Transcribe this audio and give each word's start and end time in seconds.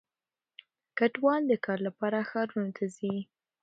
کډوال 0.97 1.41
د 1.47 1.53
کار 1.65 1.79
لپاره 1.87 2.27
ښارونو 2.29 2.69
ته 2.77 2.85
ځي. 2.97 3.15